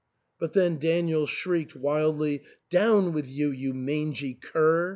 "But 0.39 0.53
then 0.53 0.79
Daniel 0.79 1.27
shrieked 1.27 1.75
wildly," 1.75 2.41
Down 2.71 3.13
with 3.13 3.27
you, 3.27 3.51
you 3.51 3.71
mangy 3.71 4.33
cur 4.33 4.89